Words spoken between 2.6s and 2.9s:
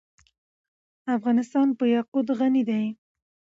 دی.